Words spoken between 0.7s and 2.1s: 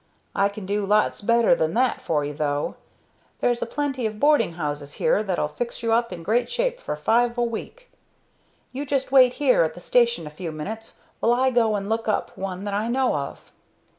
lots better than that